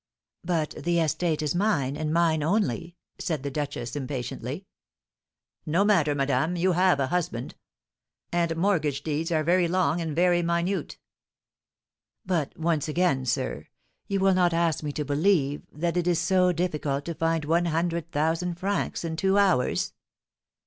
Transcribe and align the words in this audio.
"But 0.43 0.71
the 0.71 0.99
estate 0.99 1.43
is 1.43 1.53
mine, 1.53 1.95
and 1.95 2.11
mine 2.11 2.41
only," 2.41 2.95
said 3.19 3.43
the 3.43 3.51
duchess, 3.51 3.95
impatiently. 3.95 4.65
"No 5.63 5.83
matter, 5.85 6.15
madame, 6.15 6.55
you 6.55 6.71
have 6.71 6.99
a 6.99 7.05
husband; 7.05 7.53
and 8.31 8.55
mortgage 8.57 9.03
deeds 9.03 9.31
are 9.31 9.43
very 9.43 9.67
long 9.67 10.01
and 10.01 10.15
very 10.15 10.41
minute." 10.41 10.97
"But, 12.25 12.57
once 12.57 12.87
again, 12.87 13.25
sir, 13.27 13.67
you 14.07 14.19
will 14.19 14.33
not 14.33 14.53
ask 14.55 14.81
me 14.83 14.91
to 14.93 15.05
believe 15.05 15.67
that 15.71 15.95
it 15.95 16.07
is 16.07 16.17
so 16.17 16.51
difficult 16.51 17.05
to 17.05 17.13
find 17.13 17.45
one 17.45 17.65
hundred 17.65 18.11
thousand 18.11 18.55
francs 18.55 19.03
in 19.05 19.17
two 19.17 19.37
hours?" 19.37 19.93